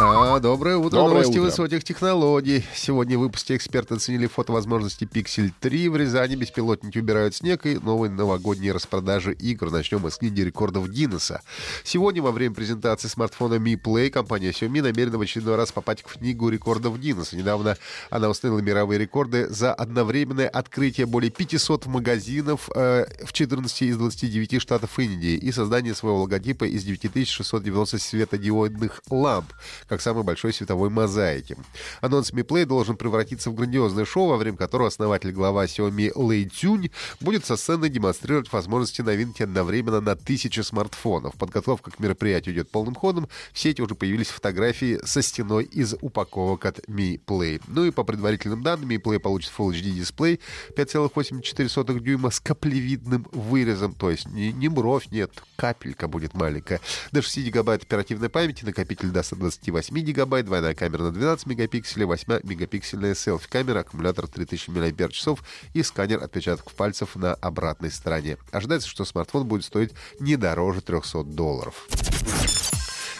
[0.00, 0.98] А, доброе утро.
[0.98, 1.50] Доброе Новости утро.
[1.50, 2.64] высоких технологий.
[2.72, 5.88] Сегодня в выпуске эксперты оценили фотовозможности Pixel 3.
[5.88, 9.72] В Рязани беспилотники убирают снег и новые новогодние распродажи игр.
[9.72, 11.42] Начнем мы с книги рекордов Гиннесса.
[11.82, 16.18] Сегодня во время презентации смартфона Mi Play компания Xiaomi намерена в очередной раз попасть в
[16.18, 17.36] книгу рекордов Гиннесса.
[17.36, 17.76] Недавно
[18.10, 24.62] она установила мировые рекорды за одновременное открытие более 500 магазинов э, в 14 из 29
[24.62, 29.52] штатов Индии и создание своего логотипа из 9690 светодиодных ламп,
[29.88, 31.56] как самой большой световой мозаики.
[32.00, 36.48] Анонс Mi Play должен превратиться в грандиозное шоу, во время которого основатель глава Xiaomi Лэй
[36.48, 41.34] Цюнь будет со сцены демонстрировать возможности новинки одновременно на тысячи смартфонов.
[41.34, 43.28] Подготовка к мероприятию идет полным ходом.
[43.52, 47.62] В сети уже появились фотографии со стеной из упаковок от Mi Play.
[47.66, 50.40] Ну и по предварительным данным, Mi Play получит Full HD дисплей
[50.76, 56.80] 5,84 дюйма с каплевидным вырезом, то есть не, не бровь, нет, капелька будет маленькая.
[57.12, 63.14] До 6 гигабайт оперативной памяти, накопитель до 128 гигабайт, двойная камера на 12 мегапикселей, 8-мегапиксельная
[63.14, 65.38] селфи-камера, аккумулятор 3000 мАч
[65.74, 68.38] и сканер отпечатков пальцев на обратной стороне.
[68.50, 71.86] Ожидается, что смартфон будет стоить не дороже 300 долларов.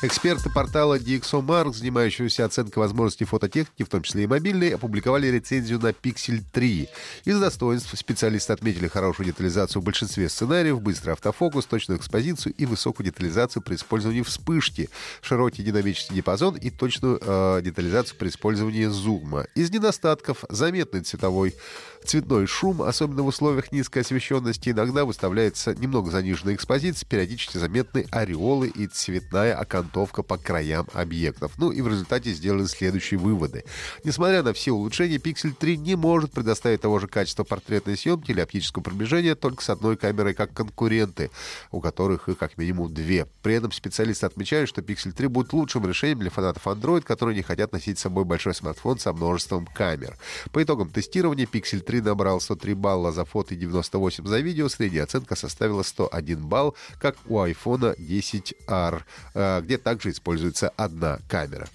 [0.00, 5.88] Эксперты портала DxOMark, занимающегося оценкой возможностей фототехники, в том числе и мобильной, опубликовали рецензию на
[5.88, 6.88] Pixel 3.
[7.24, 13.06] Из достоинств специалисты отметили хорошую детализацию в большинстве сценариев, быстрый автофокус, точную экспозицию и высокую
[13.06, 14.88] детализацию при использовании вспышки,
[15.20, 19.46] широкий динамический диапазон и точную э, детализацию при использовании зума.
[19.56, 21.56] Из недостатков заметный цветовой
[22.04, 28.68] цветной шум, особенно в условиях низкой освещенности, иногда выставляется немного заниженная экспозиция, периодически заметны ореолы
[28.68, 29.56] и цветная
[29.88, 31.52] окантовка по краям объектов.
[31.58, 33.64] Ну и в результате сделаны следующие выводы.
[34.04, 38.40] Несмотря на все улучшения, Pixel 3 не может предоставить того же качества портретной съемки или
[38.40, 41.30] оптического приближения только с одной камерой, как конкуренты,
[41.70, 43.26] у которых их как минимум две.
[43.42, 47.42] При этом специалисты отмечают, что Pixel 3 будет лучшим решением для фанатов Android, которые не
[47.42, 50.16] хотят носить с собой большой смартфон со множеством камер.
[50.52, 54.68] По итогам тестирования Pixel 3 набрал 103 балла за фото и 98 за видео.
[54.68, 59.02] Средняя оценка составила 101 балл, как у iPhone 10R,
[59.34, 61.68] э, где также используется одна камера.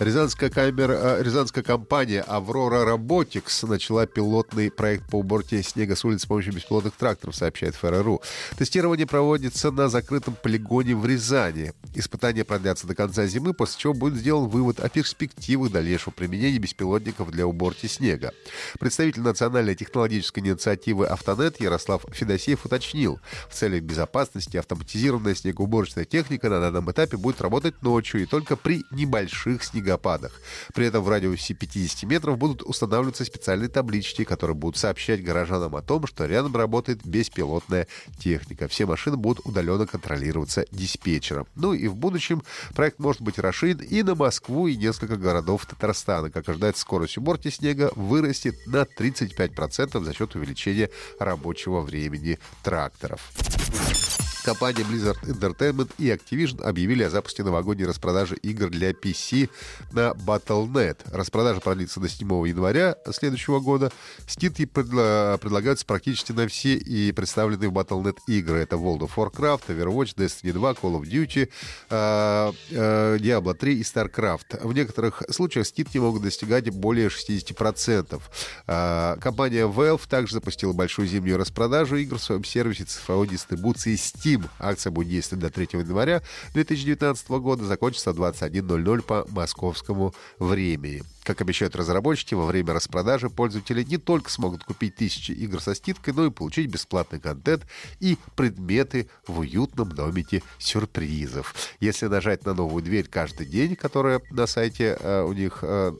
[0.00, 6.22] Рязанская, камера, э, рязанская компания «Аврора Роботикс» начала пилотный проект по уборке снега с улиц
[6.22, 8.20] с помощью беспилотных тракторов, сообщает ФРРУ.
[8.58, 11.72] Тестирование проводится на закрытом полигоне в Рязани.
[11.94, 17.30] Испытания продлятся до конца зимы, после чего будет сделан вывод о перспективах дальнейшего применения беспилотников
[17.30, 18.32] для уборки снега.
[18.80, 26.60] Представитель национальной технологической инициативы «Автонет» Ярослав Федосеев уточнил, в целях безопасности автоматизированная снегоуборочная техника на
[26.60, 30.32] данном этапе будет работать ночью и только при небольших снегопадах.
[30.74, 35.82] При этом в радиусе 50 метров будут устанавливаться специальные таблички, которые будут сообщать горожанам о
[35.82, 37.86] том, что рядом работает беспилотная
[38.18, 38.66] техника.
[38.68, 41.46] Все машины будут удаленно контролироваться диспетчером.
[41.54, 42.42] Ну и в будущем
[42.74, 46.30] проект может быть расширен и на Москву, и несколько городов Татарстана.
[46.30, 53.32] Как ожидается, скорость уборки снега вырастет на 35% за счет увеличения рабочего времени тракторов.
[54.44, 59.48] Компания Blizzard Entertainment и Activision объявили о запуске новогодней распродажи игр для PC
[59.92, 60.98] на Battle.net.
[61.10, 63.90] Распродажа продлится до 7 января следующего года.
[64.26, 68.58] Скидки предла- предлагаются практически на все и представленные в Battle.net игры.
[68.58, 71.48] Это World of Warcraft, Overwatch, Destiny 2, Call of Duty,
[71.88, 74.66] э, э, Diablo 3 и StarCraft.
[74.66, 78.20] В некоторых случаях скидки могут достигать более 60%.
[78.66, 84.33] Э, компания Valve также запустила большую зимнюю распродажу игр в своем сервисе цифровой дистрибуции Steam.
[84.58, 86.22] Акция будет действовать до 3 января
[86.52, 91.02] 2019 года, закончится в 21.00 по московскому времени.
[91.24, 96.12] Как обещают разработчики, во время распродажи пользователи не только смогут купить тысячи игр со скидкой,
[96.12, 97.66] но и получить бесплатный контент
[98.00, 101.54] и предметы в уютном домике сюрпризов.
[101.80, 105.92] Если нажать на новую дверь каждый день, которая на сайте э, у них э,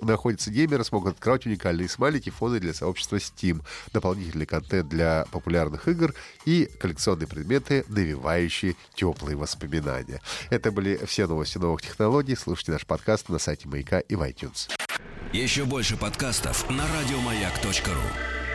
[0.00, 3.62] находятся геймеры, смогут открывать уникальные смайлики, фоны для сообщества Steam,
[3.92, 6.14] дополнительный контент для популярных игр
[6.44, 10.20] и коллекционные предметы, навевающие теплые воспоминания.
[10.50, 12.36] Это были все новости новых технологий.
[12.36, 14.70] Слушайте наш подкаст на сайте Маяка и в iTunes.
[15.32, 18.45] Еще больше подкастов на радиомаяк.ру.